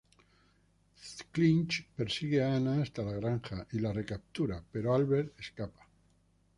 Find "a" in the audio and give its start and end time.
2.41-2.55